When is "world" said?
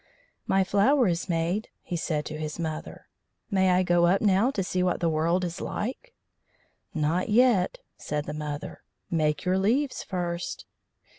5.11-5.43